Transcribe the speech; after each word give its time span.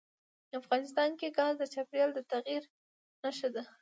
افغانستان 0.59 1.09
کې 1.19 1.27
ګاز 1.37 1.53
د 1.59 1.63
چاپېریال 1.73 2.11
د 2.15 2.19
تغیر 2.31 2.63
نښه 3.23 3.49
ده. 3.55 3.63